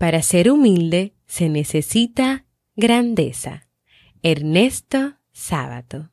Para 0.00 0.22
ser 0.22 0.50
humilde 0.50 1.14
se 1.26 1.50
necesita 1.50 2.46
grandeza. 2.74 3.68
Ernesto 4.22 5.16
Sábato. 5.30 6.08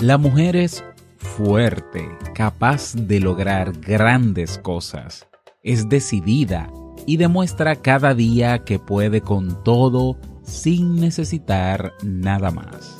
La 0.00 0.16
mujer 0.16 0.56
es 0.56 0.82
fuerte, 1.18 2.08
capaz 2.34 2.94
de 2.94 3.20
lograr 3.20 3.78
grandes 3.80 4.56
cosas. 4.56 5.28
Es 5.62 5.90
decidida 5.90 6.72
y 7.06 7.18
demuestra 7.18 7.76
cada 7.76 8.14
día 8.14 8.64
que 8.64 8.78
puede 8.78 9.20
con 9.20 9.62
todo 9.62 10.16
sin 10.42 10.96
necesitar 11.02 11.92
nada 12.02 12.50
más. 12.50 12.96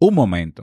Un 0.00 0.14
momento. 0.14 0.62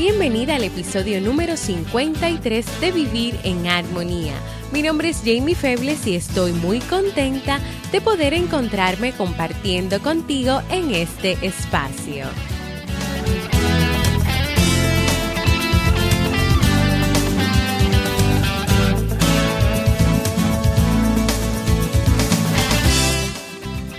Bienvenida 0.00 0.56
al 0.56 0.64
episodio 0.64 1.20
número 1.20 1.58
53 1.58 2.80
de 2.80 2.90
Vivir 2.90 3.38
en 3.44 3.66
Armonía. 3.66 4.32
Mi 4.72 4.80
nombre 4.80 5.10
es 5.10 5.18
Jamie 5.18 5.54
Febles 5.54 6.06
y 6.06 6.14
estoy 6.14 6.52
muy 6.52 6.78
contenta 6.78 7.60
de 7.92 8.00
poder 8.00 8.32
encontrarme 8.32 9.12
compartiendo 9.12 10.00
contigo 10.00 10.62
en 10.70 10.94
este 10.94 11.32
espacio. 11.42 12.24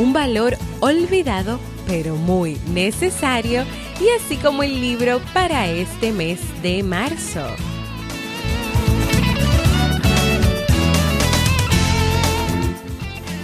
un 0.00 0.14
valor 0.14 0.56
olvidado 0.80 1.60
pero 1.86 2.16
muy 2.16 2.56
necesario 2.72 3.64
y 4.00 4.08
así 4.18 4.36
como 4.36 4.62
el 4.62 4.80
libro 4.80 5.20
para 5.34 5.68
este 5.68 6.12
mes 6.12 6.40
de 6.62 6.82
marzo. 6.82 7.44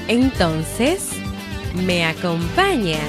Entonces, 0.09 1.11
¿me 1.75 2.05
acompañas? 2.05 3.01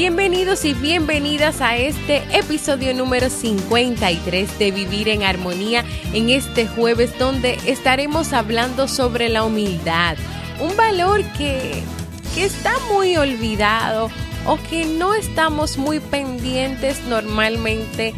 Bienvenidos 0.00 0.64
y 0.64 0.72
bienvenidas 0.72 1.60
a 1.60 1.76
este 1.76 2.22
episodio 2.32 2.94
número 2.94 3.28
53 3.28 4.58
de 4.58 4.70
Vivir 4.70 5.10
en 5.10 5.24
Armonía 5.24 5.84
en 6.14 6.30
este 6.30 6.66
jueves 6.66 7.18
donde 7.18 7.58
estaremos 7.66 8.32
hablando 8.32 8.88
sobre 8.88 9.28
la 9.28 9.44
humildad, 9.44 10.16
un 10.58 10.74
valor 10.74 11.22
que, 11.36 11.82
que 12.34 12.46
está 12.46 12.72
muy 12.90 13.18
olvidado 13.18 14.08
o 14.46 14.56
que 14.70 14.86
no 14.86 15.14
estamos 15.14 15.76
muy 15.76 16.00
pendientes 16.00 17.04
normalmente 17.04 18.14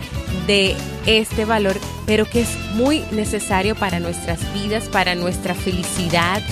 de 0.46 0.76
este 1.06 1.44
valor, 1.44 1.76
pero 2.06 2.30
que 2.30 2.42
es 2.42 2.56
muy 2.74 3.00
necesario 3.10 3.74
para 3.74 3.98
nuestras 3.98 4.38
vidas, 4.54 4.84
para 4.84 5.16
nuestra 5.16 5.56
felicidad, 5.56 6.42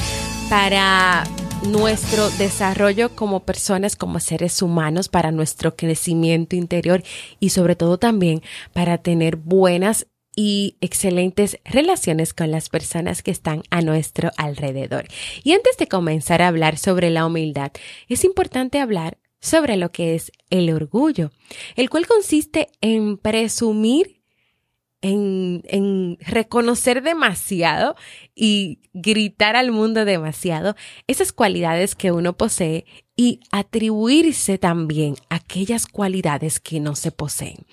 para 0.49 1.23
nuestro 1.63 2.31
desarrollo 2.31 3.15
como 3.15 3.41
personas, 3.41 3.97
como 3.97 4.21
seres 4.21 4.63
humanos, 4.63 5.09
para 5.09 5.31
nuestro 5.31 5.77
crecimiento 5.77 6.57
interior 6.57 7.03
y 7.39 7.51
sobre 7.51 7.77
todo 7.77 7.99
también 7.99 8.43
para 8.73 8.99
tener 8.99 9.37
buenas 9.37 10.07
y 10.35 10.77
excelentes 10.81 11.59
relaciones 11.65 12.33
con 12.33 12.51
las 12.51 12.69
personas 12.69 13.23
que 13.23 13.31
están 13.31 13.63
a 13.71 13.83
nuestro 13.83 14.31
alrededor. 14.37 15.07
Y 15.43 15.53
antes 15.53 15.77
de 15.77 15.87
comenzar 15.87 16.41
a 16.41 16.49
hablar 16.49 16.79
sobre 16.79 17.11
la 17.11 17.27
humildad, 17.27 17.73
es 18.09 18.25
importante 18.25 18.79
hablar 18.79 19.19
sobre 19.41 19.77
lo 19.77 19.91
que 19.91 20.15
es 20.15 20.33
el 20.51 20.71
orgullo, 20.73 21.31
el 21.77 21.91
cual 21.91 22.07
consiste 22.07 22.69
en 22.81 23.19
presumir 23.19 24.20
en, 25.03 26.19
reconocer 26.21 27.03
demasiado 27.03 27.97
y 28.35 28.81
gritar 28.93 29.57
al 29.57 29.73
mundo 29.73 30.05
demasiado 30.05 30.77
esas 31.07 31.33
cualidades 31.33 31.95
que 31.95 32.13
uno 32.13 32.37
posee 32.37 32.85
y 33.17 33.41
atribuirse 33.51 34.59
también 34.59 35.15
aquellas 35.29 35.87
cualidades 35.87 36.59
que 36.61 36.81
no 36.81 36.95
se 36.97 37.13
poseen. 37.13 37.67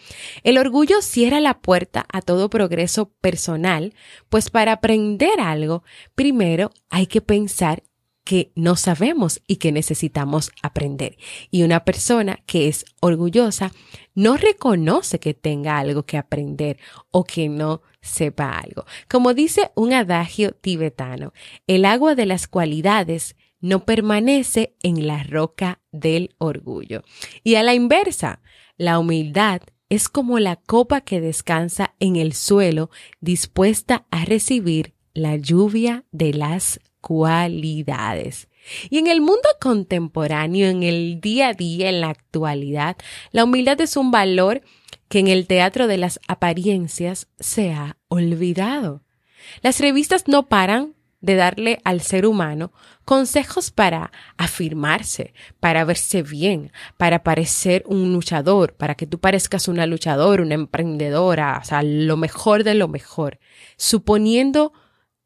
El 0.43 0.57
orgullo 0.57 1.01
cierra 1.01 1.39
la 1.39 1.59
puerta 1.59 2.05
a 2.11 2.21
todo 2.21 2.49
progreso 2.49 3.11
personal, 3.21 3.93
pues 4.29 4.49
para 4.49 4.73
aprender 4.73 5.39
algo, 5.39 5.83
primero 6.15 6.71
hay 6.89 7.07
que 7.07 7.21
pensar 7.21 7.83
que 8.27 8.51
no 8.55 8.75
sabemos 8.75 9.41
y 9.47 9.55
que 9.55 9.71
necesitamos 9.71 10.51
aprender. 10.61 11.17
Y 11.49 11.63
una 11.63 11.85
persona 11.85 12.41
que 12.45 12.67
es 12.67 12.83
orgullosa 12.99 13.71
no 14.15 14.35
reconoce 14.35 15.17
que 15.17 15.33
tenga 15.33 15.77
algo 15.77 16.03
que 16.03 16.17
aprender 16.17 16.77
o 17.09 17.23
que 17.23 17.47
no 17.47 17.83
sepa 18.01 18.59
algo. 18.59 18.83
Como 19.09 19.33
dice 19.33 19.71
un 19.75 19.93
adagio 19.93 20.51
tibetano, 20.51 21.31
el 21.67 21.85
agua 21.85 22.15
de 22.15 22.25
las 22.25 22.49
cualidades 22.49 23.37
no 23.61 23.85
permanece 23.85 24.75
en 24.83 25.07
la 25.07 25.23
roca 25.23 25.79
del 25.93 26.35
orgullo. 26.37 27.03
Y 27.45 27.55
a 27.55 27.63
la 27.63 27.75
inversa, 27.75 28.41
la 28.75 28.99
humildad 28.99 29.61
es 29.87 30.09
como 30.09 30.39
la 30.39 30.57
copa 30.57 30.99
que 30.99 31.21
descansa 31.21 31.95
en 32.01 32.17
el 32.17 32.33
suelo 32.33 32.89
dispuesta 33.21 34.05
a 34.11 34.25
recibir 34.25 34.95
la 35.13 35.37
lluvia 35.37 36.03
de 36.11 36.33
las 36.33 36.81
cualidades. 37.01 38.47
Y 38.89 38.97
en 38.97 39.07
el 39.07 39.21
mundo 39.21 39.47
contemporáneo, 39.61 40.67
en 40.67 40.83
el 40.83 41.21
día 41.21 41.49
a 41.49 41.53
día, 41.53 41.89
en 41.89 42.01
la 42.01 42.09
actualidad, 42.09 42.97
la 43.31 43.43
humildad 43.43 43.79
es 43.81 43.95
un 43.97 44.11
valor 44.11 44.61
que 45.07 45.19
en 45.19 45.27
el 45.27 45.47
teatro 45.47 45.87
de 45.87 45.97
las 45.97 46.19
apariencias 46.27 47.27
se 47.39 47.71
ha 47.71 47.97
olvidado. 48.09 49.03
Las 49.61 49.79
revistas 49.79 50.27
no 50.27 50.47
paran 50.47 50.95
de 51.21 51.35
darle 51.35 51.79
al 51.83 52.01
ser 52.01 52.25
humano 52.25 52.71
consejos 53.03 53.71
para 53.71 54.11
afirmarse, 54.37 55.33
para 55.59 55.83
verse 55.83 56.21
bien, 56.21 56.71
para 56.97 57.23
parecer 57.23 57.83
un 57.87 58.13
luchador, 58.13 58.73
para 58.73 58.95
que 58.95 59.07
tú 59.07 59.19
parezcas 59.19 59.67
una 59.67 59.85
luchadora, 59.87 60.43
una 60.43 60.55
emprendedora, 60.55 61.59
o 61.61 61.65
sea, 61.65 61.81
lo 61.83 62.17
mejor 62.17 62.63
de 62.63 62.75
lo 62.75 62.87
mejor, 62.87 63.39
suponiendo 63.77 64.73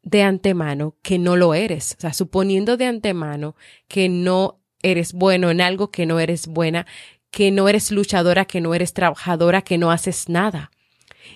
de 0.02 0.22
antemano 0.22 0.96
que 1.02 1.18
no 1.18 1.36
lo 1.36 1.54
eres, 1.54 1.94
o 1.98 2.00
sea, 2.00 2.12
suponiendo 2.12 2.76
de 2.76 2.86
antemano 2.86 3.56
que 3.88 4.08
no 4.08 4.60
eres 4.82 5.12
bueno 5.12 5.50
en 5.50 5.60
algo, 5.60 5.90
que 5.90 6.06
no 6.06 6.18
eres 6.18 6.46
buena, 6.46 6.86
que 7.30 7.50
no 7.50 7.68
eres 7.68 7.90
luchadora, 7.90 8.44
que 8.44 8.60
no 8.60 8.74
eres 8.74 8.92
trabajadora, 8.92 9.62
que 9.62 9.78
no 9.78 9.90
haces 9.90 10.28
nada. 10.28 10.70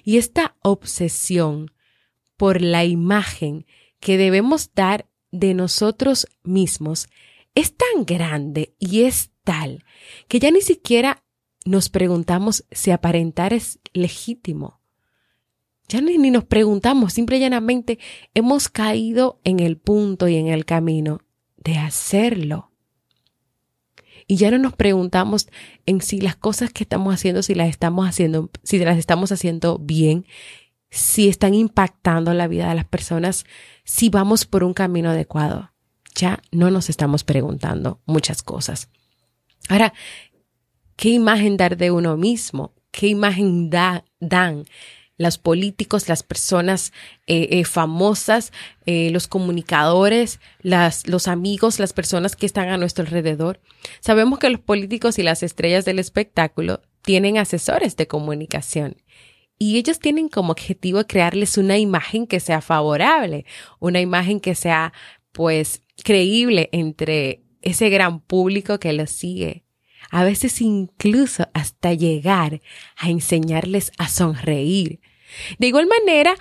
Y 0.04 0.18
esta 0.18 0.56
obsesión 0.62 1.72
por 2.36 2.60
la 2.60 2.84
imagen 2.84 3.66
que 4.00 4.18
debemos 4.18 4.74
dar 4.74 5.06
de 5.30 5.54
nosotros 5.54 6.26
mismos 6.42 7.08
es 7.54 7.74
tan 7.76 8.04
grande 8.04 8.74
y 8.78 9.04
es 9.04 9.30
tal 9.44 9.84
que 10.28 10.38
ya 10.38 10.50
ni 10.50 10.60
siquiera 10.60 11.22
nos 11.64 11.88
preguntamos 11.88 12.64
si 12.70 12.90
aparentar 12.90 13.52
es 13.52 13.80
legítimo. 13.92 14.80
Ya 15.88 16.00
ni, 16.00 16.18
nos 16.30 16.44
preguntamos, 16.44 17.12
simple 17.12 17.36
y 17.36 17.40
llanamente 17.40 17.98
hemos 18.34 18.68
caído 18.68 19.40
en 19.44 19.60
el 19.60 19.76
punto 19.76 20.26
y 20.26 20.36
en 20.36 20.48
el 20.48 20.64
camino 20.64 21.20
de 21.56 21.78
hacerlo. 21.78 22.72
Y 24.26 24.36
ya 24.36 24.50
no 24.50 24.58
nos 24.58 24.74
preguntamos 24.74 25.46
en 25.86 26.00
si 26.00 26.20
las 26.20 26.34
cosas 26.34 26.72
que 26.72 26.82
estamos 26.82 27.14
haciendo, 27.14 27.42
si 27.42 27.54
las 27.54 27.68
estamos 27.68 28.08
haciendo, 28.08 28.50
si 28.64 28.78
las 28.78 28.98
estamos 28.98 29.30
haciendo 29.30 29.78
bien, 29.78 30.26
si 30.90 31.28
están 31.28 31.54
impactando 31.54 32.34
la 32.34 32.48
vida 32.48 32.68
de 32.68 32.74
las 32.74 32.86
personas, 32.86 33.44
si 33.84 34.08
vamos 34.08 34.44
por 34.44 34.64
un 34.64 34.74
camino 34.74 35.10
adecuado. 35.10 35.72
Ya 36.16 36.40
no 36.50 36.70
nos 36.70 36.90
estamos 36.90 37.22
preguntando 37.22 38.00
muchas 38.06 38.42
cosas. 38.42 38.88
Ahora, 39.68 39.92
¿qué 40.96 41.10
imagen 41.10 41.56
dar 41.56 41.76
de 41.76 41.92
uno 41.92 42.16
mismo? 42.16 42.74
¿Qué 42.90 43.08
imagen 43.08 43.70
da, 43.70 44.04
dan 44.18 44.64
los 45.18 45.38
políticos, 45.38 46.08
las 46.08 46.22
personas 46.22 46.92
eh, 47.26 47.48
eh, 47.50 47.64
famosas, 47.64 48.52
eh, 48.84 49.10
los 49.10 49.28
comunicadores, 49.28 50.40
las, 50.60 51.06
los 51.06 51.28
amigos, 51.28 51.78
las 51.78 51.92
personas 51.92 52.36
que 52.36 52.46
están 52.46 52.68
a 52.68 52.76
nuestro 52.76 53.04
alrededor. 53.04 53.60
Sabemos 54.00 54.38
que 54.38 54.50
los 54.50 54.60
políticos 54.60 55.18
y 55.18 55.22
las 55.22 55.42
estrellas 55.42 55.84
del 55.84 55.98
espectáculo 55.98 56.82
tienen 57.02 57.38
asesores 57.38 57.96
de 57.96 58.06
comunicación 58.06 58.96
y 59.58 59.78
ellos 59.78 59.98
tienen 60.00 60.28
como 60.28 60.52
objetivo 60.52 61.04
crearles 61.06 61.56
una 61.56 61.78
imagen 61.78 62.26
que 62.26 62.40
sea 62.40 62.60
favorable, 62.60 63.46
una 63.80 64.00
imagen 64.00 64.40
que 64.40 64.54
sea 64.54 64.92
pues 65.32 65.82
creíble 66.02 66.68
entre 66.72 67.42
ese 67.62 67.88
gran 67.88 68.20
público 68.20 68.78
que 68.78 68.92
los 68.92 69.10
sigue. 69.10 69.65
A 70.10 70.24
veces 70.24 70.60
incluso 70.60 71.48
hasta 71.54 71.92
llegar 71.92 72.62
a 72.96 73.10
enseñarles 73.10 73.92
a 73.98 74.08
sonreír. 74.08 75.00
De 75.58 75.66
igual 75.66 75.86
manera, 75.86 76.34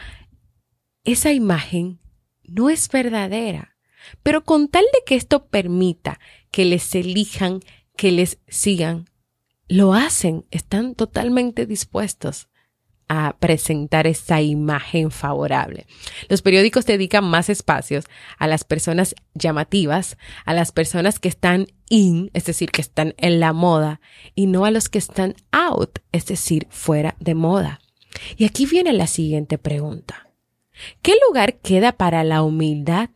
esa 1.04 1.32
imagen 1.32 2.00
no 2.44 2.70
es 2.70 2.90
verdadera, 2.90 3.76
pero 4.24 4.44
con 4.44 4.68
tal 4.68 4.86
de 4.94 5.00
que 5.06 5.16
esto 5.16 5.48
permita 5.48 6.20
que 6.52 6.66
les 6.66 6.94
elijan, 6.96 7.62
que 7.98 8.12
les 8.12 8.40
sigan, 8.48 9.06
lo 9.68 9.94
hacen, 9.94 10.46
están 10.52 10.94
totalmente 10.94 11.66
dispuestos 11.66 12.50
a 13.08 13.36
presentar 13.40 14.08
esa 14.08 14.42
imagen 14.42 15.12
favorable. 15.12 15.86
Los 16.28 16.42
periódicos 16.42 16.86
dedican 16.86 17.24
más 17.24 17.50
espacios 17.50 18.06
a 18.38 18.48
las 18.48 18.64
personas 18.64 19.16
llamativas, 19.34 20.18
a 20.46 20.54
las 20.54 20.72
personas 20.72 21.20
que 21.20 21.30
están 21.30 21.68
in, 21.90 22.32
es 22.34 22.46
decir, 22.46 22.72
que 22.72 22.82
están 22.82 23.14
en 23.18 23.40
la 23.40 23.54
moda, 23.54 24.02
y 24.34 24.48
no 24.48 24.66
a 24.66 24.72
los 24.72 24.90
que 24.90 24.98
están 24.98 25.36
out, 25.52 26.00
es 26.12 26.26
decir, 26.26 26.68
fuera 26.70 27.16
de 27.20 27.36
moda. 27.36 27.80
Y 28.38 28.46
aquí 28.46 28.66
viene 28.66 28.94
la 28.94 29.08
siguiente 29.08 29.58
pregunta. 29.58 30.30
¿Qué 31.02 31.14
lugar 31.28 31.56
queda 31.60 31.92
para 31.92 32.24
la 32.24 32.42
humildad 32.42 33.10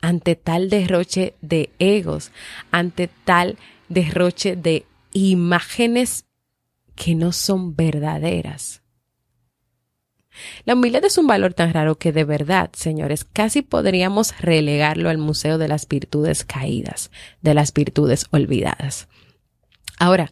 ante 0.00 0.36
tal 0.36 0.70
derroche 0.70 1.34
de 1.40 1.70
egos, 1.78 2.30
ante 2.70 3.08
tal 3.08 3.58
derroche 3.88 4.56
de 4.56 4.86
imágenes 5.12 6.24
que 6.94 7.14
no 7.14 7.32
son 7.32 7.74
verdaderas? 7.74 8.83
La 10.64 10.74
humildad 10.74 11.04
es 11.04 11.18
un 11.18 11.26
valor 11.26 11.54
tan 11.54 11.72
raro 11.72 11.96
que 11.96 12.12
de 12.12 12.24
verdad, 12.24 12.70
señores, 12.74 13.24
casi 13.24 13.62
podríamos 13.62 14.38
relegarlo 14.40 15.08
al 15.08 15.18
Museo 15.18 15.58
de 15.58 15.68
las 15.68 15.88
Virtudes 15.88 16.44
Caídas, 16.44 17.10
de 17.40 17.54
las 17.54 17.72
Virtudes 17.72 18.26
Olvidadas. 18.30 19.08
Ahora, 19.98 20.30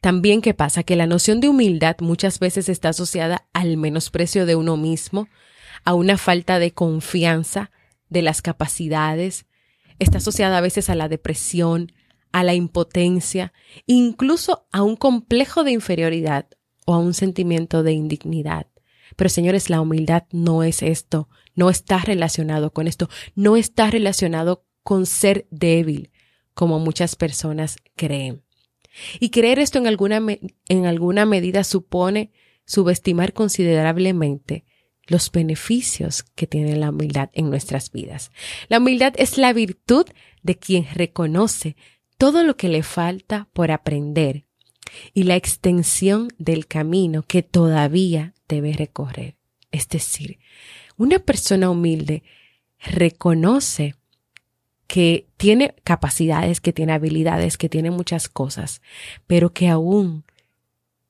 también 0.00 0.40
qué 0.40 0.54
pasa 0.54 0.82
que 0.82 0.96
la 0.96 1.06
noción 1.06 1.40
de 1.40 1.48
humildad 1.48 1.96
muchas 2.00 2.38
veces 2.38 2.68
está 2.68 2.90
asociada 2.90 3.46
al 3.52 3.76
menosprecio 3.76 4.46
de 4.46 4.56
uno 4.56 4.76
mismo, 4.76 5.28
a 5.84 5.94
una 5.94 6.18
falta 6.18 6.58
de 6.58 6.72
confianza 6.72 7.70
de 8.08 8.22
las 8.22 8.42
capacidades, 8.42 9.46
está 9.98 10.18
asociada 10.18 10.58
a 10.58 10.60
veces 10.60 10.90
a 10.90 10.94
la 10.94 11.08
depresión, 11.08 11.92
a 12.32 12.44
la 12.44 12.54
impotencia, 12.54 13.52
incluso 13.86 14.66
a 14.70 14.82
un 14.82 14.96
complejo 14.96 15.64
de 15.64 15.72
inferioridad 15.72 16.46
o 16.84 16.94
a 16.94 16.98
un 16.98 17.14
sentimiento 17.14 17.82
de 17.82 17.92
indignidad. 17.92 18.66
Pero 19.16 19.30
señores, 19.30 19.70
la 19.70 19.80
humildad 19.80 20.24
no 20.30 20.62
es 20.62 20.82
esto, 20.82 21.28
no 21.54 21.70
está 21.70 21.98
relacionado 21.98 22.72
con 22.72 22.86
esto, 22.86 23.08
no 23.34 23.56
está 23.56 23.90
relacionado 23.90 24.66
con 24.82 25.06
ser 25.06 25.46
débil, 25.50 26.10
como 26.54 26.78
muchas 26.78 27.16
personas 27.16 27.76
creen. 27.96 28.42
Y 29.20 29.30
creer 29.30 29.58
esto 29.58 29.78
en 29.78 29.86
alguna, 29.86 30.22
en 30.68 30.86
alguna 30.86 31.26
medida 31.26 31.64
supone 31.64 32.32
subestimar 32.66 33.32
considerablemente 33.32 34.64
los 35.06 35.30
beneficios 35.30 36.22
que 36.22 36.46
tiene 36.46 36.76
la 36.76 36.90
humildad 36.90 37.30
en 37.32 37.50
nuestras 37.50 37.92
vidas. 37.92 38.32
La 38.68 38.78
humildad 38.78 39.14
es 39.16 39.38
la 39.38 39.52
virtud 39.52 40.06
de 40.42 40.56
quien 40.56 40.86
reconoce 40.94 41.76
todo 42.18 42.42
lo 42.42 42.56
que 42.56 42.68
le 42.68 42.82
falta 42.82 43.48
por 43.52 43.70
aprender 43.70 44.45
y 45.14 45.24
la 45.24 45.36
extensión 45.36 46.28
del 46.38 46.66
camino 46.66 47.22
que 47.22 47.42
todavía 47.42 48.34
debe 48.48 48.72
recorrer. 48.72 49.36
Es 49.70 49.88
decir, 49.88 50.38
una 50.96 51.18
persona 51.18 51.70
humilde 51.70 52.22
reconoce 52.78 53.94
que 54.86 55.28
tiene 55.36 55.74
capacidades, 55.84 56.60
que 56.60 56.72
tiene 56.72 56.92
habilidades, 56.92 57.58
que 57.58 57.68
tiene 57.68 57.90
muchas 57.90 58.28
cosas, 58.28 58.82
pero 59.26 59.52
que 59.52 59.68
aún 59.68 60.24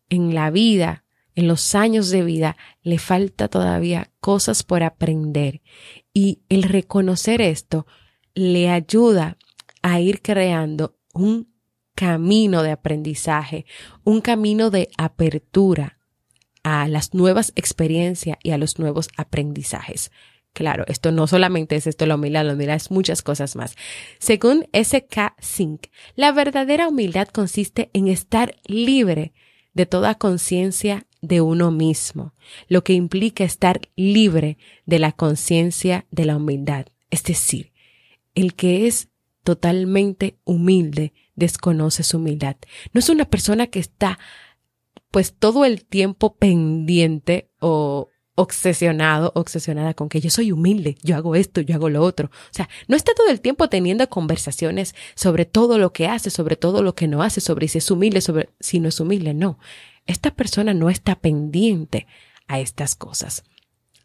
en 0.08 0.34
la 0.34 0.50
vida, 0.50 1.04
en 1.34 1.48
los 1.48 1.74
años 1.74 2.10
de 2.10 2.22
vida, 2.22 2.56
le 2.82 2.98
falta 2.98 3.48
todavía 3.48 4.10
cosas 4.20 4.62
por 4.62 4.82
aprender. 4.82 5.60
Y 6.14 6.40
el 6.48 6.62
reconocer 6.62 7.42
esto 7.42 7.86
le 8.34 8.70
ayuda 8.70 9.36
a 9.82 10.00
ir 10.00 10.22
creando 10.22 10.96
un 11.12 11.55
camino 11.96 12.62
de 12.62 12.70
aprendizaje, 12.70 13.66
un 14.04 14.20
camino 14.20 14.70
de 14.70 14.90
apertura 14.98 15.98
a 16.62 16.86
las 16.86 17.14
nuevas 17.14 17.52
experiencias 17.56 18.38
y 18.42 18.50
a 18.50 18.58
los 18.58 18.78
nuevos 18.78 19.08
aprendizajes. 19.16 20.12
Claro, 20.52 20.84
esto 20.88 21.10
no 21.10 21.26
solamente 21.26 21.74
es 21.74 21.86
esto 21.86 22.06
la 22.06 22.14
humildad, 22.14 22.44
la 22.44 22.52
humildad 22.52 22.76
es 22.76 22.90
muchas 22.90 23.22
cosas 23.22 23.56
más. 23.56 23.76
Según 24.18 24.66
SK 24.72 25.34
Sink, 25.40 25.86
la 26.14 26.32
verdadera 26.32 26.88
humildad 26.88 27.28
consiste 27.28 27.90
en 27.92 28.08
estar 28.08 28.54
libre 28.66 29.32
de 29.74 29.86
toda 29.86 30.14
conciencia 30.14 31.06
de 31.22 31.40
uno 31.40 31.70
mismo, 31.70 32.34
lo 32.68 32.84
que 32.84 32.92
implica 32.92 33.44
estar 33.44 33.80
libre 33.96 34.58
de 34.86 34.98
la 34.98 35.12
conciencia 35.12 36.06
de 36.10 36.24
la 36.24 36.36
humildad. 36.36 36.86
Es 37.10 37.22
decir, 37.22 37.72
el 38.34 38.54
que 38.54 38.86
es 38.86 39.08
totalmente 39.44 40.36
humilde 40.44 41.12
desconoce 41.36 42.02
su 42.02 42.16
humildad. 42.16 42.56
No 42.92 42.98
es 42.98 43.08
una 43.08 43.26
persona 43.26 43.68
que 43.68 43.78
está 43.78 44.18
pues 45.10 45.34
todo 45.34 45.64
el 45.64 45.84
tiempo 45.84 46.34
pendiente 46.36 47.50
o 47.60 48.10
obsesionado, 48.34 49.32
obsesionada 49.34 49.94
con 49.94 50.08
que 50.08 50.20
yo 50.20 50.28
soy 50.28 50.52
humilde, 50.52 50.96
yo 51.02 51.16
hago 51.16 51.34
esto, 51.34 51.62
yo 51.62 51.74
hago 51.74 51.88
lo 51.88 52.02
otro. 52.02 52.28
O 52.28 52.52
sea, 52.54 52.68
no 52.86 52.96
está 52.96 53.14
todo 53.14 53.28
el 53.28 53.40
tiempo 53.40 53.68
teniendo 53.68 54.08
conversaciones 54.08 54.94
sobre 55.14 55.46
todo 55.46 55.78
lo 55.78 55.92
que 55.92 56.06
hace, 56.06 56.30
sobre 56.30 56.56
todo 56.56 56.82
lo 56.82 56.94
que 56.94 57.08
no 57.08 57.22
hace, 57.22 57.40
sobre 57.40 57.68
si 57.68 57.78
es 57.78 57.90
humilde, 57.90 58.20
sobre 58.20 58.50
si 58.60 58.78
no 58.78 58.88
es 58.88 59.00
humilde. 59.00 59.32
No, 59.32 59.58
esta 60.04 60.34
persona 60.34 60.74
no 60.74 60.90
está 60.90 61.16
pendiente 61.16 62.06
a 62.46 62.60
estas 62.60 62.94
cosas. 62.94 63.42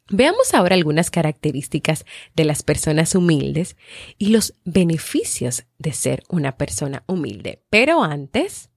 Veamos 0.10 0.53
ahora 0.53 0.75
algunas 0.75 1.10
características 1.10 2.05
de 2.36 2.46
las 2.46 2.63
personas 2.63 3.15
humildes 3.15 3.77
y 4.17 4.29
los 4.29 4.55
beneficios 4.65 5.65
de 5.77 5.93
ser 5.93 6.24
una 6.29 6.58
persona 6.58 7.03
humilde. 7.08 7.63
Pero 7.70 8.03
antes... 8.03 8.70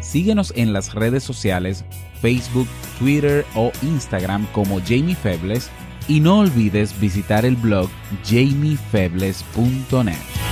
Síguenos 0.00 0.52
en 0.54 0.72
las 0.72 0.94
redes 0.94 1.24
sociales, 1.24 1.84
Facebook, 2.22 2.68
Twitter 3.00 3.44
o 3.56 3.72
Instagram 3.82 4.46
como 4.52 4.80
Jamie 4.80 5.16
Febles 5.16 5.68
y 6.06 6.20
no 6.20 6.38
olvides 6.38 7.00
visitar 7.00 7.44
el 7.44 7.56
blog 7.56 7.90
jamiefebles.net. 8.24 10.43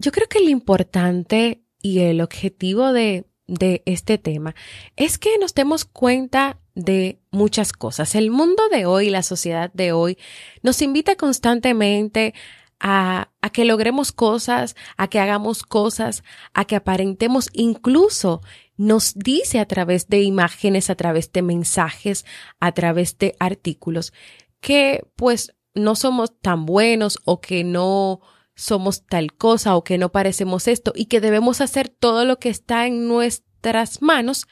Yo 0.00 0.12
creo 0.12 0.28
que 0.28 0.40
lo 0.40 0.48
importante 0.48 1.62
y 1.82 1.98
el 2.00 2.22
objetivo 2.22 2.94
de, 2.94 3.26
de 3.46 3.82
este 3.84 4.16
tema 4.16 4.54
es 4.96 5.18
que 5.18 5.36
nos 5.38 5.52
demos 5.54 5.84
cuenta 5.84 6.58
de 6.74 7.20
muchas 7.30 7.74
cosas. 7.74 8.14
El 8.14 8.30
mundo 8.30 8.62
de 8.70 8.86
hoy, 8.86 9.10
la 9.10 9.22
sociedad 9.22 9.70
de 9.74 9.92
hoy, 9.92 10.16
nos 10.62 10.80
invita 10.80 11.16
constantemente 11.16 12.32
a, 12.78 13.30
a, 13.42 13.50
que 13.50 13.66
logremos 13.66 14.10
cosas, 14.10 14.74
a 14.96 15.08
que 15.08 15.20
hagamos 15.20 15.64
cosas, 15.64 16.24
a 16.54 16.64
que 16.64 16.76
aparentemos, 16.76 17.50
incluso 17.52 18.40
nos 18.78 19.12
dice 19.14 19.58
a 19.58 19.66
través 19.66 20.08
de 20.08 20.22
imágenes, 20.22 20.88
a 20.88 20.94
través 20.94 21.30
de 21.30 21.42
mensajes, 21.42 22.24
a 22.58 22.72
través 22.72 23.18
de 23.18 23.36
artículos, 23.38 24.14
que 24.60 25.06
pues 25.14 25.54
no 25.74 25.94
somos 25.94 26.40
tan 26.40 26.64
buenos 26.64 27.18
o 27.26 27.42
que 27.42 27.64
no 27.64 28.22
somos 28.60 29.06
tal 29.06 29.32
cosa 29.32 29.74
o 29.74 29.84
que 29.84 29.96
no 29.96 30.12
parecemos 30.12 30.68
esto 30.68 30.92
y 30.94 31.06
que 31.06 31.20
debemos 31.20 31.60
hacer 31.60 31.88
todo 31.88 32.24
lo 32.24 32.38
que 32.38 32.50
está 32.50 32.86
en 32.86 33.08
nuestras 33.08 34.02
manos 34.02 34.46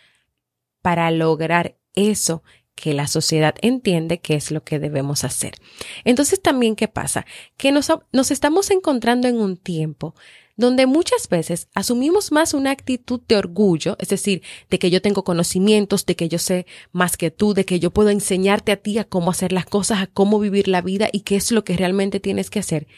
para 0.80 1.10
lograr 1.10 1.76
eso 1.94 2.42
que 2.74 2.94
la 2.94 3.06
sociedad 3.06 3.56
entiende 3.60 4.20
que 4.20 4.34
es 4.34 4.50
lo 4.50 4.62
que 4.62 4.78
debemos 4.78 5.24
hacer. 5.24 5.54
Entonces 6.04 6.40
también, 6.40 6.76
¿qué 6.76 6.88
pasa? 6.88 7.26
Que 7.56 7.72
nos, 7.72 7.90
estamos 8.30 8.70
encontrando 8.70 9.28
en 9.28 9.36
un 9.36 9.56
tiempo 9.56 10.14
donde 10.56 10.86
muchas 10.86 11.28
veces 11.28 11.68
asumimos 11.74 12.32
más 12.32 12.54
una 12.54 12.70
actitud 12.70 13.20
de 13.28 13.36
orgullo, 13.36 13.96
es 14.00 14.08
decir, 14.08 14.42
de 14.70 14.78
que 14.78 14.90
yo 14.90 15.02
tengo 15.02 15.22
conocimientos, 15.22 16.04
de 16.04 16.16
que 16.16 16.28
yo 16.28 16.38
sé 16.38 16.66
más 16.90 17.16
que 17.16 17.30
tú, 17.30 17.54
de 17.54 17.64
que 17.64 17.78
yo 17.78 17.92
puedo 17.92 18.10
enseñarte 18.10 18.72
a 18.72 18.76
ti 18.76 18.98
a 18.98 19.04
cómo 19.04 19.30
hacer 19.30 19.52
las 19.52 19.66
cosas, 19.66 20.00
a 20.00 20.06
cómo 20.06 20.40
vivir 20.40 20.66
la 20.66 20.80
vida 20.80 21.10
y 21.12 21.20
qué 21.20 21.36
es 21.36 21.52
lo 21.52 21.62
que 21.62 21.76
realmente 21.76 22.18
tienes 22.18 22.50
que 22.50 22.58
hacer. 22.58 22.88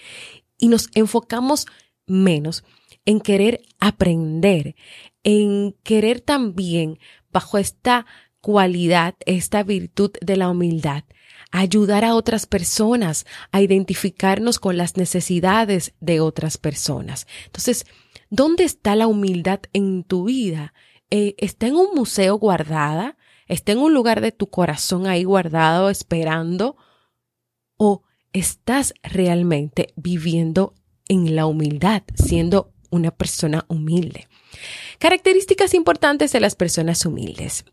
Y 0.61 0.69
nos 0.69 0.89
enfocamos 0.95 1.67
menos 2.07 2.65
en 3.05 3.21
querer 3.21 3.63
aprender, 3.79 4.77
en 5.25 5.75
querer 5.83 6.21
también, 6.21 6.99
bajo 7.33 7.59
esta 7.59 8.07
cualidad, 8.41 9.15
esta 9.27 9.63
virtud 9.63 10.13
de 10.21 10.37
la 10.37 10.49
humildad, 10.49 11.05
ayudar 11.51 12.05
a 12.05 12.15
otras 12.15 12.47
personas 12.47 13.27
a 13.53 13.61
identificarnos 13.61 14.59
con 14.59 14.77
las 14.77 14.97
necesidades 14.97 15.95
de 16.01 16.21
otras 16.21 16.59
personas. 16.59 17.27
Entonces, 17.47 17.87
¿dónde 18.31 18.65
está 18.65 18.95
la 18.97 19.07
humildad 19.07 19.61
en 19.73 20.05
tu 20.05 20.25
vida? 20.25 20.73
Eh, 21.11 21.35
¿Está 21.39 21.67
en 21.67 21.77
un 21.77 21.95
museo 21.95 22.37
guardada? 22.37 23.17
¿Está 23.47 23.73
en 23.73 23.79
un 23.79 23.93
lugar 23.93 24.21
de 24.21 24.33
tu 24.33 24.49
corazón 24.49 25.07
ahí 25.07 25.25
guardado 25.25 25.91
esperando? 25.91 26.77
¿O 27.77 28.05
estás 28.33 28.95
realmente 29.03 29.93
viviendo 29.97 30.75
en 31.09 31.35
la 31.35 31.47
humildad, 31.47 32.03
siendo 32.15 32.73
una 32.91 33.11
persona 33.11 33.65
humilde? 33.69 34.29
Características 34.99 35.75
importantes 35.75 36.33
de 36.33 36.41
las 36.41 36.55
personas 36.55 37.05
humildes. 37.07 37.65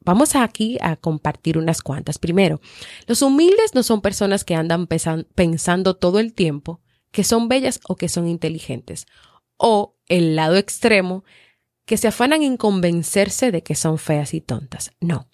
Vamos 0.00 0.36
aquí 0.36 0.78
a 0.80 0.96
compartir 0.96 1.58
unas 1.58 1.82
cuantas. 1.82 2.18
Primero, 2.18 2.60
los 3.06 3.22
humildes 3.22 3.74
no 3.74 3.82
son 3.82 4.00
personas 4.00 4.44
que 4.44 4.54
andan 4.54 4.86
pensando 4.86 5.96
todo 5.96 6.18
el 6.18 6.32
tiempo 6.32 6.80
que 7.10 7.24
son 7.24 7.48
bellas 7.48 7.80
o 7.88 7.96
que 7.96 8.08
son 8.08 8.28
inteligentes. 8.28 9.06
O 9.56 9.96
el 10.06 10.36
lado 10.36 10.56
extremo, 10.56 11.24
que 11.84 11.96
se 11.96 12.08
afanan 12.08 12.42
en 12.42 12.56
convencerse 12.56 13.50
de 13.50 13.62
que 13.62 13.74
son 13.74 13.98
feas 13.98 14.34
y 14.34 14.40
tontas. 14.40 14.92
No, 15.00 15.28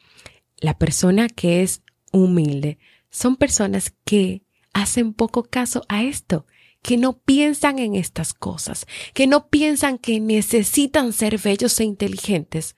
la 0.56 0.78
persona 0.78 1.28
que 1.28 1.62
es 1.62 1.82
humilde 2.12 2.78
son 3.10 3.36
personas 3.36 3.92
que 4.04 4.43
hacen 4.74 5.14
poco 5.14 5.44
caso 5.44 5.82
a 5.88 6.02
esto, 6.02 6.46
que 6.82 6.98
no 6.98 7.18
piensan 7.18 7.78
en 7.78 7.94
estas 7.94 8.34
cosas, 8.34 8.86
que 9.14 9.26
no 9.26 9.48
piensan 9.48 9.96
que 9.96 10.20
necesitan 10.20 11.14
ser 11.14 11.38
bellos 11.38 11.80
e 11.80 11.84
inteligentes, 11.84 12.76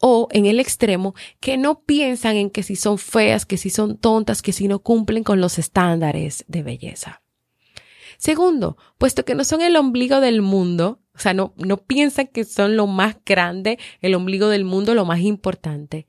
o 0.00 0.28
en 0.32 0.46
el 0.46 0.58
extremo, 0.58 1.14
que 1.38 1.56
no 1.56 1.82
piensan 1.82 2.36
en 2.36 2.50
que 2.50 2.64
si 2.64 2.74
son 2.74 2.98
feas, 2.98 3.46
que 3.46 3.58
si 3.58 3.70
son 3.70 3.98
tontas, 3.98 4.42
que 4.42 4.52
si 4.52 4.66
no 4.66 4.80
cumplen 4.80 5.22
con 5.22 5.40
los 5.40 5.58
estándares 5.58 6.44
de 6.48 6.62
belleza. 6.62 7.22
Segundo, 8.18 8.76
puesto 8.98 9.24
que 9.24 9.34
no 9.34 9.44
son 9.44 9.62
el 9.62 9.76
ombligo 9.76 10.20
del 10.20 10.42
mundo, 10.42 11.00
o 11.14 11.18
sea, 11.18 11.34
no, 11.34 11.54
no 11.56 11.76
piensan 11.76 12.26
que 12.26 12.44
son 12.44 12.76
lo 12.76 12.86
más 12.86 13.16
grande, 13.24 13.78
el 14.00 14.14
ombligo 14.14 14.48
del 14.48 14.64
mundo, 14.64 14.94
lo 14.94 15.04
más 15.04 15.20
importante, 15.20 16.06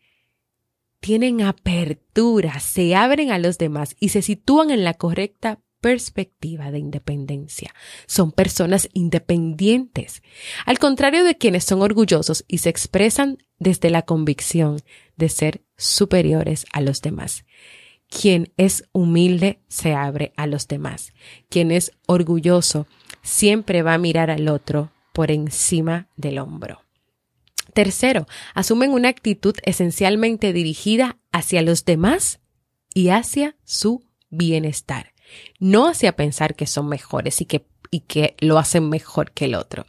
tienen 1.02 1.42
apertura, 1.42 2.60
se 2.60 2.96
abren 2.96 3.32
a 3.32 3.40
los 3.40 3.58
demás 3.58 3.96
y 4.00 4.10
se 4.10 4.22
sitúan 4.22 4.72
en 4.72 4.84
la 4.84 4.94
correcta 4.94 5.60
perspectiva 5.82 6.72
de 6.72 6.78
independencia. 6.78 7.74
Son 8.06 8.32
personas 8.32 8.88
independientes, 8.94 10.22
al 10.66 10.78
contrario 10.78 11.24
de 11.24 11.38
quienes 11.38 11.66
son 11.66 11.82
orgullosos 11.82 12.46
y 12.48 12.60
se 12.60 12.70
expresan 12.70 13.40
desde 13.58 13.90
la 13.90 14.04
convicción 14.04 14.80
de 15.18 15.30
ser 15.30 15.64
superiores 15.76 16.66
a 16.72 16.82
los 16.82 17.02
demás. 17.02 17.46
Quien 18.08 18.54
es 18.58 18.84
humilde 18.92 19.60
se 19.68 19.94
abre 19.96 20.34
a 20.38 20.46
los 20.46 20.68
demás. 20.68 21.14
Quien 21.50 21.72
es 21.72 21.94
orgulloso 22.06 22.86
siempre 23.24 23.82
va 23.82 23.96
a 23.96 24.00
mirar 24.00 24.30
al 24.30 24.50
otro 24.50 24.92
por 25.14 25.32
encima 25.32 26.10
del 26.16 26.38
hombro. 26.40 26.82
Tercero, 27.74 28.28
asumen 28.54 28.92
una 28.92 29.10
actitud 29.10 29.56
esencialmente 29.64 30.54
dirigida 30.54 31.18
hacia 31.32 31.62
los 31.62 31.86
demás 31.86 32.40
y 32.94 33.10
hacia 33.10 33.56
su 33.64 34.04
bienestar 34.30 35.12
no 35.60 35.88
hacia 35.88 36.16
pensar 36.16 36.56
que 36.56 36.68
son 36.68 36.88
mejores 36.88 37.42
y 37.42 37.46
que, 37.46 37.66
y 37.90 38.02
que 38.02 38.36
lo 38.40 38.58
hacen 38.58 38.90
mejor 38.90 39.32
que 39.32 39.46
el 39.46 39.56
otro. 39.56 39.86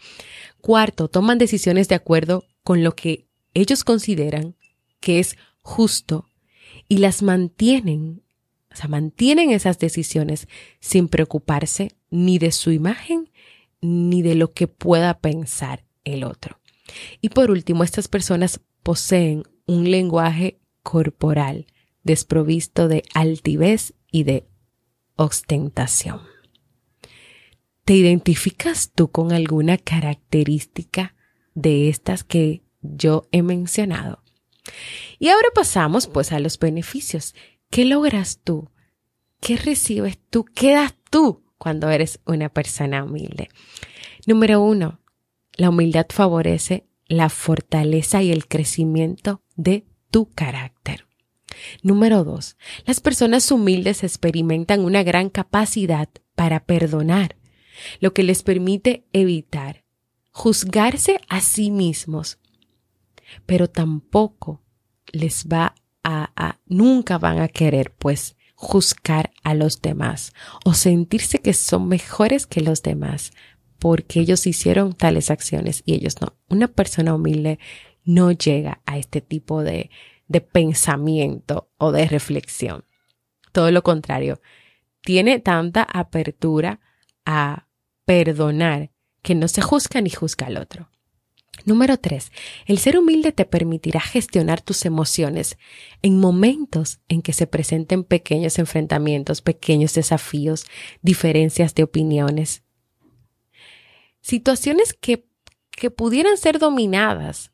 Cuarto, 0.60 1.08
toman 1.08 1.38
decisiones 1.38 1.88
de 1.88 1.94
acuerdo 1.94 2.44
con 2.62 2.84
lo 2.84 2.94
que 2.94 3.26
ellos 3.54 3.84
consideran 3.84 4.56
que 5.00 5.18
es 5.18 5.36
justo 5.60 6.28
y 6.88 6.98
las 6.98 7.22
mantienen, 7.22 8.22
o 8.72 8.76
sea, 8.76 8.88
mantienen 8.88 9.50
esas 9.50 9.78
decisiones 9.78 10.48
sin 10.80 11.08
preocuparse 11.08 11.92
ni 12.10 12.38
de 12.38 12.52
su 12.52 12.70
imagen 12.70 13.30
ni 13.80 14.22
de 14.22 14.36
lo 14.36 14.52
que 14.52 14.68
pueda 14.68 15.18
pensar 15.18 15.84
el 16.04 16.24
otro. 16.24 16.61
Y 17.20 17.30
por 17.30 17.50
último, 17.50 17.84
estas 17.84 18.08
personas 18.08 18.60
poseen 18.82 19.44
un 19.66 19.90
lenguaje 19.90 20.60
corporal 20.82 21.66
desprovisto 22.02 22.88
de 22.88 23.04
altivez 23.14 23.94
y 24.10 24.24
de 24.24 24.46
ostentación. 25.16 26.20
¿Te 27.84 27.94
identificas 27.94 28.92
tú 28.94 29.10
con 29.10 29.32
alguna 29.32 29.76
característica 29.76 31.14
de 31.54 31.88
estas 31.88 32.24
que 32.24 32.62
yo 32.80 33.28
he 33.32 33.42
mencionado? 33.42 34.22
Y 35.18 35.28
ahora 35.28 35.48
pasamos 35.54 36.06
pues 36.06 36.32
a 36.32 36.38
los 36.38 36.58
beneficios. 36.58 37.34
¿Qué 37.70 37.84
logras 37.84 38.40
tú? 38.42 38.70
¿Qué 39.40 39.56
recibes 39.56 40.18
tú? 40.30 40.44
¿Qué 40.44 40.72
das 40.72 40.94
tú 41.10 41.42
cuando 41.58 41.90
eres 41.90 42.20
una 42.26 42.48
persona 42.48 43.02
humilde? 43.02 43.48
Número 44.26 44.60
uno, 44.60 45.00
la 45.56 45.70
humildad 45.70 46.06
favorece 46.08 46.86
la 47.06 47.28
fortaleza 47.28 48.22
y 48.22 48.32
el 48.32 48.46
crecimiento 48.46 49.42
de 49.56 49.86
tu 50.10 50.30
carácter. 50.30 51.06
Número 51.82 52.24
dos, 52.24 52.56
las 52.86 53.00
personas 53.00 53.50
humildes 53.50 54.04
experimentan 54.04 54.80
una 54.80 55.02
gran 55.02 55.28
capacidad 55.28 56.08
para 56.34 56.64
perdonar, 56.64 57.36
lo 58.00 58.14
que 58.14 58.22
les 58.22 58.42
permite 58.42 59.04
evitar 59.12 59.84
juzgarse 60.30 61.20
a 61.28 61.40
sí 61.40 61.70
mismos, 61.70 62.38
pero 63.44 63.68
tampoco 63.68 64.62
les 65.12 65.46
va 65.46 65.74
a, 66.02 66.32
a 66.36 66.58
nunca 66.66 67.18
van 67.18 67.40
a 67.40 67.48
querer 67.48 67.92
pues 67.92 68.36
juzgar 68.54 69.32
a 69.42 69.54
los 69.54 69.82
demás 69.82 70.32
o 70.64 70.72
sentirse 70.72 71.40
que 71.40 71.52
son 71.52 71.88
mejores 71.88 72.46
que 72.46 72.60
los 72.60 72.82
demás 72.82 73.32
porque 73.82 74.20
ellos 74.20 74.46
hicieron 74.46 74.92
tales 74.92 75.28
acciones 75.28 75.82
y 75.84 75.94
ellos 75.94 76.20
no. 76.20 76.36
Una 76.48 76.68
persona 76.68 77.16
humilde 77.16 77.58
no 78.04 78.30
llega 78.30 78.80
a 78.86 78.96
este 78.96 79.20
tipo 79.20 79.64
de, 79.64 79.90
de 80.28 80.40
pensamiento 80.40 81.68
o 81.78 81.90
de 81.90 82.06
reflexión. 82.06 82.84
Todo 83.50 83.72
lo 83.72 83.82
contrario, 83.82 84.40
tiene 85.00 85.40
tanta 85.40 85.82
apertura 85.82 86.78
a 87.26 87.66
perdonar 88.04 88.92
que 89.20 89.34
no 89.34 89.48
se 89.48 89.62
juzga 89.62 90.00
ni 90.00 90.10
juzga 90.10 90.46
al 90.46 90.58
otro. 90.58 90.88
Número 91.64 91.96
tres, 91.96 92.30
el 92.66 92.78
ser 92.78 92.96
humilde 92.96 93.32
te 93.32 93.46
permitirá 93.46 94.00
gestionar 94.00 94.60
tus 94.60 94.84
emociones 94.84 95.58
en 96.02 96.20
momentos 96.20 97.00
en 97.08 97.20
que 97.20 97.32
se 97.32 97.48
presenten 97.48 98.04
pequeños 98.04 98.60
enfrentamientos, 98.60 99.42
pequeños 99.42 99.92
desafíos, 99.94 100.66
diferencias 101.02 101.74
de 101.74 101.82
opiniones. 101.82 102.62
Situaciones 104.22 104.94
que, 104.94 105.26
que 105.70 105.90
pudieran 105.90 106.38
ser 106.38 106.58
dominadas 106.58 107.52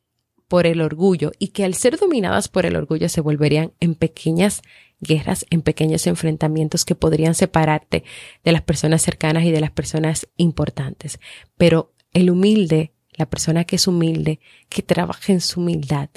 por 0.49 0.67
el 0.67 0.81
orgullo 0.81 1.33
y 1.39 1.49
que 1.49 1.65
al 1.65 1.75
ser 1.75 1.99
dominadas 1.99 2.49
por 2.49 2.65
el 2.65 2.77
orgullo 2.77 3.09
se 3.09 3.21
volverían 3.21 3.73
en 3.81 3.95
pequeñas 3.95 4.63
guerras, 5.01 5.47
en 5.51 5.63
pequeños 5.63 6.07
enfrentamientos 6.07 6.85
que 6.85 6.95
podrían 6.95 7.35
separarte 7.35 8.05
de 8.43 8.53
las 8.53 8.63
personas 8.63 9.03
cercanas 9.03 9.45
y 9.45 9.51
de 9.51 9.61
las 9.61 9.71
personas 9.71 10.27
importantes. 10.37 11.21
Pero 11.57 11.93
el 12.13 12.31
humilde, 12.31 12.93
la 13.13 13.27
persona 13.27 13.65
que 13.65 13.77
es 13.77 13.87
humilde, 13.87 14.41
que 14.71 14.83
trabaja 14.83 15.33
en 15.33 15.43
su 15.43 15.61
humildad, 15.61 16.09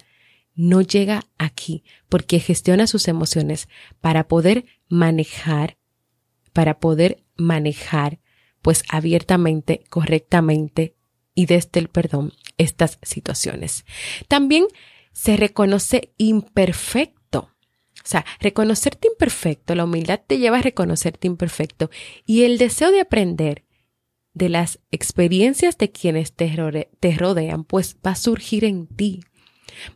no 0.55 0.81
llega 0.81 1.23
aquí 1.37 1.83
porque 2.07 2.39
gestiona 2.39 2.87
sus 2.87 3.07
emociones 3.07 3.67
para 3.99 4.27
poder 4.27 4.65
manejar, 4.87 5.77
para 6.53 6.79
poder 6.79 7.23
manejar 7.35 8.19
pues 8.61 8.83
abiertamente, 8.89 9.83
correctamente 9.89 10.95
y 11.33 11.45
desde 11.45 11.79
el 11.79 11.87
perdón 11.87 12.33
estas 12.57 12.99
situaciones. 13.01 13.85
También 14.27 14.65
se 15.11 15.37
reconoce 15.37 16.13
imperfecto. 16.17 17.49
O 18.03 18.07
sea, 18.07 18.25
reconocerte 18.39 19.07
imperfecto, 19.07 19.75
la 19.75 19.83
humildad 19.83 20.21
te 20.25 20.39
lleva 20.39 20.57
a 20.57 20.61
reconocerte 20.61 21.27
imperfecto 21.27 21.89
y 22.25 22.43
el 22.43 22.57
deseo 22.57 22.91
de 22.91 23.01
aprender 23.01 23.63
de 24.33 24.49
las 24.49 24.79
experiencias 24.91 25.77
de 25.77 25.91
quienes 25.91 26.33
te, 26.33 26.55
rodean, 27.17 27.63
pues 27.63 27.97
va 28.05 28.11
a 28.11 28.15
surgir 28.15 28.65
en 28.65 28.87
ti. 28.87 29.21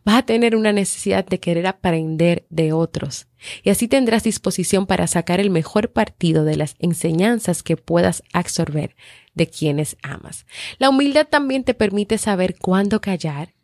Vas 0.04 0.18
a 0.18 0.26
tener 0.26 0.56
una 0.56 0.72
necesidad 0.72 1.24
de 1.24 1.40
querer 1.40 1.66
aprender 1.66 2.46
de 2.50 2.72
otros 2.72 3.26
y 3.62 3.70
así 3.70 3.88
tendrás 3.88 4.24
disposición 4.24 4.86
para 4.86 5.06
sacar 5.06 5.40
el 5.40 5.50
mejor 5.50 5.92
partido 5.92 6.44
de 6.44 6.56
las 6.56 6.76
enseñanzas 6.78 7.62
que 7.62 7.76
puedas 7.76 8.22
absorber 8.32 8.96
de 9.34 9.46
quienes 9.48 9.96
amas. 10.02 10.46
La 10.78 10.90
humildad 10.90 11.26
también 11.28 11.64
te 11.64 11.74
permite 11.74 12.18
saber 12.18 12.56
cuándo 12.58 13.00
callar 13.00 13.54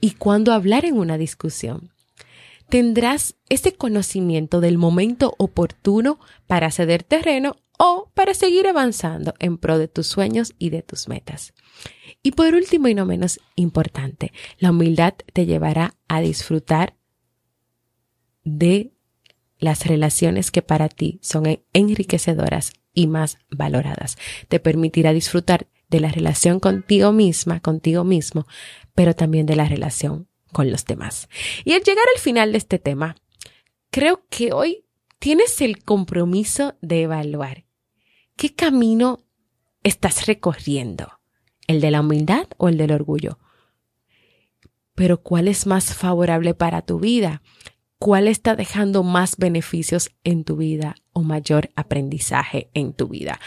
y 0.00 0.12
cuándo 0.12 0.52
hablar 0.52 0.84
en 0.84 0.98
una 0.98 1.16
discusión. 1.16 1.91
Tendrás 2.72 3.36
ese 3.50 3.74
conocimiento 3.74 4.62
del 4.62 4.78
momento 4.78 5.34
oportuno 5.36 6.18
para 6.46 6.70
ceder 6.70 7.02
terreno 7.02 7.56
o 7.78 8.10
para 8.14 8.32
seguir 8.32 8.66
avanzando 8.66 9.34
en 9.40 9.58
pro 9.58 9.76
de 9.76 9.88
tus 9.88 10.06
sueños 10.06 10.54
y 10.58 10.70
de 10.70 10.80
tus 10.80 11.06
metas. 11.06 11.52
Y 12.22 12.30
por 12.32 12.54
último 12.54 12.88
y 12.88 12.94
no 12.94 13.04
menos 13.04 13.40
importante, 13.56 14.32
la 14.56 14.70
humildad 14.70 15.12
te 15.34 15.44
llevará 15.44 15.96
a 16.08 16.22
disfrutar 16.22 16.96
de 18.42 18.94
las 19.58 19.84
relaciones 19.84 20.50
que 20.50 20.62
para 20.62 20.88
ti 20.88 21.18
son 21.20 21.44
enriquecedoras 21.74 22.72
y 22.94 23.06
más 23.06 23.36
valoradas. 23.50 24.16
Te 24.48 24.60
permitirá 24.60 25.12
disfrutar 25.12 25.66
de 25.90 26.00
la 26.00 26.10
relación 26.10 26.58
contigo 26.58 27.12
misma, 27.12 27.60
contigo 27.60 28.02
mismo, 28.02 28.46
pero 28.94 29.14
también 29.14 29.44
de 29.44 29.56
la 29.56 29.68
relación 29.68 30.31
con 30.52 30.70
los 30.70 30.84
demás. 30.84 31.28
Y 31.64 31.72
al 31.72 31.82
llegar 31.82 32.04
al 32.14 32.20
final 32.20 32.52
de 32.52 32.58
este 32.58 32.78
tema, 32.78 33.16
creo 33.90 34.26
que 34.30 34.52
hoy 34.52 34.84
tienes 35.18 35.60
el 35.60 35.82
compromiso 35.82 36.76
de 36.80 37.02
evaluar 37.02 37.64
qué 38.36 38.54
camino 38.54 39.24
estás 39.82 40.26
recorriendo 40.26 41.22
¿El 41.66 41.80
de 41.80 41.90
la 41.90 42.00
humildad 42.00 42.46
o 42.58 42.68
el 42.68 42.76
del 42.76 42.92
orgullo? 42.92 43.38
Pero 44.94 45.22
¿cuál 45.22 45.48
es 45.48 45.66
más 45.66 45.94
favorable 45.94 46.54
para 46.54 46.82
tu 46.82 46.98
vida? 46.98 47.42
¿Cuál 47.98 48.26
está 48.26 48.56
dejando 48.56 49.04
más 49.04 49.36
beneficios 49.36 50.10
en 50.24 50.44
tu 50.44 50.56
vida 50.56 50.96
o 51.12 51.22
mayor 51.22 51.70
aprendizaje 51.76 52.68
en 52.74 52.92
tu 52.92 53.08
vida? 53.08 53.40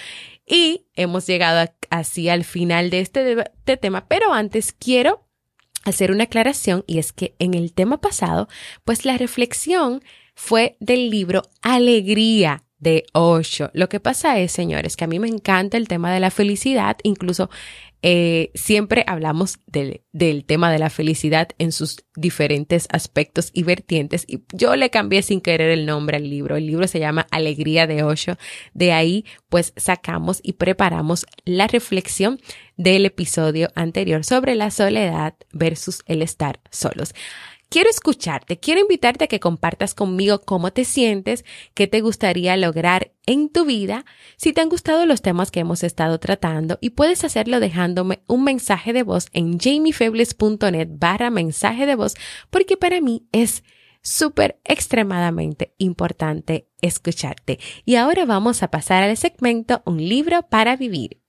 Y 0.48 0.88
hemos 0.96 1.28
llegado 1.28 1.70
así 1.90 2.30
al 2.30 2.46
final 2.46 2.90
de 2.90 3.02
este, 3.02 3.34
este 3.40 3.78
tema, 3.78 4.08
pero 4.08 4.34
antes 4.34 4.72
quiero 4.72 5.28
hacer 5.86 6.12
una 6.12 6.25
aclaración 6.25 6.84
y 6.88 7.00
es 7.00 7.13
que 7.13 7.36
en 7.39 7.54
el 7.54 7.72
tema 7.72 8.01
pasado, 8.01 8.50
pues 8.84 9.06
la 9.06 9.18
reflexión 9.18 10.04
fue 10.36 10.75
del 10.80 11.10
libro 11.10 11.44
Alegría 11.62 12.64
de 12.77 13.05
Osho. 13.13 13.70
Lo 13.74 13.89
que 13.89 14.00
pasa 14.00 14.39
es, 14.39 14.51
señores, 14.51 14.96
que 14.96 15.05
a 15.05 15.08
mí 15.08 15.20
me 15.20 15.27
encanta 15.27 15.77
el 15.77 15.88
tema 15.88 16.13
de 16.13 16.20
la 16.20 16.32
felicidad, 16.32 16.98
incluso 17.03 17.50
eh, 18.08 18.51
siempre 18.53 19.03
hablamos 19.08 19.58
del, 19.65 20.01
del, 20.12 20.46
tema 20.46 20.72
de 20.72 20.77
la 20.77 20.91
felicidad 20.91 21.50
en 21.58 21.72
sus 21.72 22.05
diferentes 22.15 22.88
aspectos 22.91 23.50
y 23.51 23.63
vertientes 23.63 24.25
y 24.27 24.44
yo 24.53 24.75
le 24.75 24.91
cambié 24.91 25.24
sin 25.24 25.41
querer 25.41 25.72
el 25.72 25.88
nombre 25.88 26.17
al 26.17 26.29
libro. 26.29 26.55
El 26.55 26.67
libro 26.67 26.88
se 26.88 27.00
llama 27.00 27.25
Alegría 27.32 27.88
de 27.88 28.03
Osho. 28.03 28.38
De 28.75 28.91
ahí 28.91 29.25
pues 29.50 29.74
sacamos 29.75 30.39
y 30.44 30.53
preparamos 30.53 31.25
la 31.46 31.65
reflexión 31.65 32.39
del 32.77 33.08
episodio 33.08 33.70
anterior 33.74 34.24
sobre 34.24 34.53
la 34.53 34.70
soledad 34.70 35.34
versus 35.52 36.04
el 36.06 36.21
estar 36.21 36.60
solos. 36.69 37.15
Quiero 37.69 37.89
escucharte, 37.89 38.58
quiero 38.58 38.82
invitarte 38.82 39.25
a 39.25 39.28
que 39.28 39.39
compartas 39.39 39.95
conmigo 39.95 40.41
cómo 40.41 40.71
te 40.71 40.86
sientes, 40.86 41.43
qué 41.73 41.88
te 41.88 42.01
gustaría 42.01 42.56
lograr 42.58 43.12
en 43.25 43.49
tu 43.49 43.65
vida, 43.65 44.06
si 44.38 44.54
te 44.54 44.62
han 44.62 44.69
gustado 44.69 45.06
los 45.06 45.21
temas 45.21 45.51
que 45.51 45.62
hemos 45.62 45.84
estado 45.84 46.19
tratando 46.19 46.78
y 46.80 46.91
puedes 46.91 47.23
hacerlo 47.23 47.60
dejándome 47.60 48.21
un 48.28 48.43
mensaje 48.43 48.93
de 48.93 49.04
voz 49.04 49.28
en 49.34 49.60
jamiefebles.net 49.60 50.89
barra 50.91 51.30
mensaje 51.30 51.86
de 51.86 51.95
voz 51.95 52.13
porque 52.49 52.78
para 52.78 53.01
mí 53.01 53.28
es 53.32 53.63
súper 54.06 54.60
extremadamente 54.63 55.73
importante 55.80 56.69
escucharte. 56.82 57.60
Y 57.84 57.95
ahora 57.95 58.25
vamos 58.25 58.62
a 58.63 58.69
pasar 58.69 59.04
al 59.04 59.17
segmento 59.17 59.82
Un 59.86 59.97
libro 59.97 60.43
para 60.43 60.75
vivir. 60.75 61.25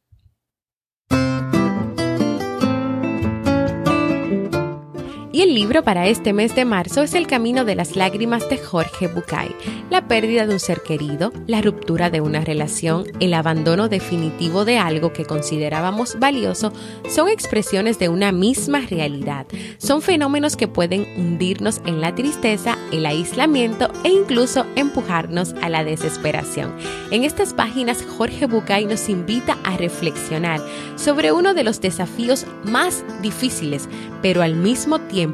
Y 5.37 5.43
el 5.43 5.55
libro 5.55 5.85
para 5.85 6.07
este 6.07 6.33
mes 6.33 6.55
de 6.55 6.65
marzo 6.65 7.03
es 7.03 7.13
El 7.13 7.27
Camino 7.27 7.67
de 7.67 7.75
las 7.75 7.95
Lágrimas 7.95 8.49
de 8.49 8.57
Jorge 8.57 9.07
Bucay. 9.07 9.55
La 9.91 10.09
pérdida 10.09 10.47
de 10.47 10.55
un 10.55 10.61
ser 10.61 10.81
querido, 10.81 11.31
la 11.47 11.61
ruptura 11.61 12.09
de 12.09 12.23
una 12.23 12.41
relación, 12.41 13.05
el 13.21 13.35
abandono 13.35 13.91
definitivo 13.91 14.65
de 14.65 14.79
algo 14.79 15.13
que 15.13 15.27
considerábamos 15.27 16.19
valioso 16.19 16.73
son 17.11 17.29
expresiones 17.29 17.99
de 17.99 18.09
una 18.09 18.33
misma 18.33 18.81
realidad. 18.81 19.47
Son 19.77 20.01
fenómenos 20.01 20.57
que 20.57 20.69
pueden 20.69 21.07
hundirnos 21.19 21.83
en 21.85 22.01
la 22.01 22.15
tristeza, 22.15 22.79
el 22.91 23.05
aislamiento 23.05 23.91
e 24.05 24.09
incluso 24.09 24.65
empujarnos 24.75 25.55
a 25.61 25.69
la 25.69 25.85
desesperación. 25.85 26.75
En 27.11 27.25
estas 27.25 27.53
páginas 27.53 28.03
Jorge 28.17 28.47
Bucay 28.47 28.87
nos 28.87 29.11
invita 29.11 29.59
a 29.65 29.77
reflexionar 29.77 30.63
sobre 30.95 31.31
uno 31.31 31.53
de 31.53 31.63
los 31.63 31.83
desafíos 31.83 32.47
más 32.65 33.05
difíciles, 33.21 33.87
pero 34.23 34.41
al 34.41 34.55
mismo 34.55 34.99
tiempo 34.99 35.26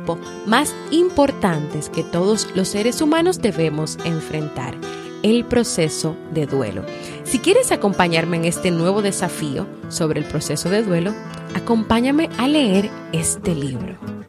más 0.47 0.75
importantes 0.91 1.89
que 1.89 2.03
todos 2.03 2.49
los 2.55 2.69
seres 2.69 3.01
humanos 3.01 3.41
debemos 3.41 3.99
enfrentar, 4.05 4.75
el 5.23 5.45
proceso 5.45 6.17
de 6.33 6.47
duelo. 6.47 6.85
Si 7.25 7.39
quieres 7.39 7.73
acompañarme 7.73 8.37
en 8.37 8.45
este 8.45 8.71
nuevo 8.71 9.03
desafío 9.03 9.67
sobre 9.89 10.21
el 10.21 10.27
proceso 10.27 10.69
de 10.69 10.83
duelo, 10.83 11.15
acompáñame 11.55 12.29
a 12.39 12.49
leer 12.49 12.91
este 13.13 13.55
libro. 13.55 14.22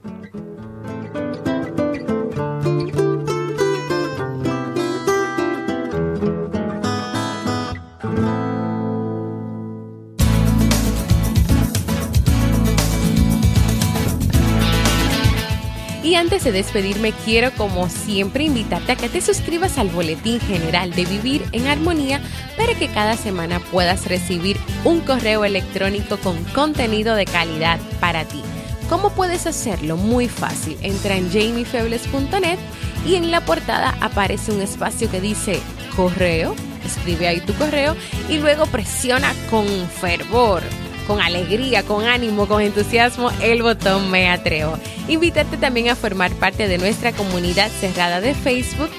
Antes 16.33 16.45
de 16.45 16.63
despedirme, 16.63 17.13
quiero 17.25 17.51
como 17.51 17.89
siempre 17.89 18.43
invitarte 18.43 18.93
a 18.93 18.95
que 18.95 19.07
te 19.07 19.21
suscribas 19.21 19.77
al 19.77 19.89
Boletín 19.89 20.39
General 20.39 20.89
de 20.89 21.05
Vivir 21.05 21.45
en 21.51 21.67
Armonía 21.67 22.21
para 22.57 22.73
que 22.73 22.87
cada 22.87 23.15
semana 23.15 23.59
puedas 23.59 24.07
recibir 24.07 24.57
un 24.83 25.01
correo 25.01 25.45
electrónico 25.45 26.17
con 26.17 26.43
contenido 26.45 27.13
de 27.13 27.25
calidad 27.25 27.79
para 27.99 28.25
ti. 28.25 28.41
¿Cómo 28.89 29.11
puedes 29.11 29.45
hacerlo? 29.45 29.95
Muy 29.95 30.27
fácil. 30.27 30.75
Entra 30.81 31.17
en 31.17 31.31
jamiefebles.net 31.31 32.57
y 33.05 33.13
en 33.13 33.29
la 33.29 33.45
portada 33.45 33.95
aparece 34.01 34.51
un 34.51 34.61
espacio 34.61 35.11
que 35.11 35.21
dice 35.21 35.59
correo. 35.95 36.55
Escribe 36.83 37.27
ahí 37.27 37.41
tu 37.41 37.53
correo 37.53 37.95
y 38.27 38.39
luego 38.39 38.65
presiona 38.65 39.31
con 39.51 39.67
fervor 39.67 40.63
con 41.03 41.21
alegría, 41.21 41.83
con 41.83 42.05
ánimo, 42.05 42.47
con 42.47 42.61
entusiasmo 42.61 43.29
el 43.41 43.61
botón 43.61 44.09
Me 44.11 44.29
Atrevo. 44.29 44.77
Invítate 45.07 45.57
también 45.57 45.89
a 45.89 45.95
formar 45.95 46.31
parte 46.33 46.67
de 46.67 46.77
nuestra 46.77 47.11
comunidad 47.11 47.69
cerrada 47.69 48.21
de 48.21 48.33
Facebook 48.33 48.89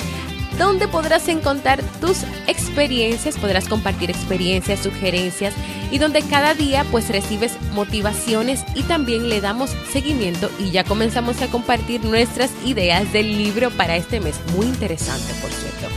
donde 0.59 0.89
podrás 0.89 1.29
encontrar 1.29 1.83
tus 2.01 2.23
experiencias, 2.47 3.37
podrás 3.37 3.69
compartir 3.69 4.11
experiencias, 4.11 4.81
sugerencias 4.81 5.55
y 5.91 5.99
donde 5.99 6.23
cada 6.23 6.55
día 6.55 6.85
pues 6.91 7.09
recibes 7.09 7.57
motivaciones 7.73 8.65
y 8.75 8.83
también 8.83 9.29
le 9.29 9.41
damos 9.41 9.71
seguimiento 9.93 10.51
y 10.59 10.71
ya 10.71 10.85
comenzamos 10.85 11.43
a 11.43 11.49
compartir 11.49 12.05
nuestras 12.05 12.51
ideas 12.65 13.13
del 13.13 13.37
libro 13.37 13.71
para 13.71 13.97
este 13.97 14.21
mes. 14.21 14.37
Muy 14.57 14.67
interesante, 14.67 15.33
por 15.41 15.51
cierto. 15.51 15.89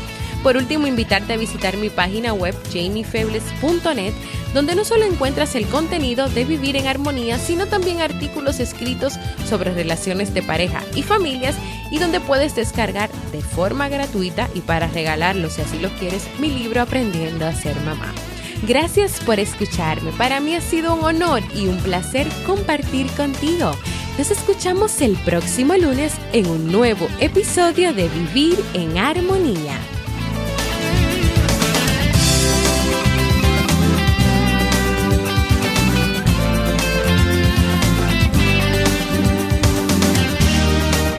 Por 0.43 0.55
último, 0.55 0.87
invitarte 0.87 1.33
a 1.33 1.37
visitar 1.37 1.77
mi 1.77 1.89
página 1.89 2.33
web 2.33 2.55
jamiefebles.net 2.71 4.13
donde 4.57 4.73
no 4.73 4.85
solo 4.85 5.05
encuentras 5.05 5.53
el 5.53 5.67
contenido 5.67 6.29
de 6.29 6.43
Vivir 6.43 6.77
en 6.77 6.87
Armonía, 6.87 7.37
sino 7.37 7.67
también 7.67 8.01
artículos 8.01 8.59
escritos 8.59 9.13
sobre 9.47 9.71
relaciones 9.71 10.33
de 10.33 10.41
pareja 10.41 10.81
y 10.95 11.03
familias 11.03 11.55
y 11.91 11.99
donde 11.99 12.19
puedes 12.19 12.55
descargar 12.55 13.11
de 13.31 13.41
forma 13.41 13.87
gratuita 13.87 14.49
y 14.55 14.61
para 14.61 14.87
regalarlo 14.87 15.51
si 15.51 15.61
así 15.61 15.77
lo 15.77 15.89
quieres 15.99 16.27
mi 16.39 16.49
libro 16.49 16.81
Aprendiendo 16.81 17.45
a 17.45 17.53
ser 17.53 17.75
mamá. 17.81 18.11
Gracias 18.67 19.19
por 19.19 19.39
escucharme. 19.39 20.11
Para 20.13 20.39
mí 20.39 20.55
ha 20.55 20.61
sido 20.61 20.95
un 20.95 21.03
honor 21.03 21.43
y 21.53 21.67
un 21.67 21.77
placer 21.77 22.25
compartir 22.47 23.05
contigo. 23.11 23.73
Nos 24.17 24.31
escuchamos 24.31 25.01
el 25.01 25.17
próximo 25.17 25.75
lunes 25.75 26.15
en 26.33 26.47
un 26.47 26.71
nuevo 26.71 27.07
episodio 27.19 27.93
de 27.93 28.09
Vivir 28.09 28.57
en 28.73 28.97
Armonía. 28.97 29.77